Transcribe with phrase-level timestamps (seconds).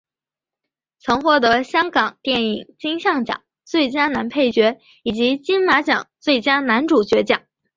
[0.97, 7.43] 曾获得香港电影金像奖最佳男配角以及金马奖最佳男主角奖。